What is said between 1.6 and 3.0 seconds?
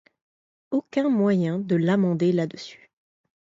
l’amender là-dessus.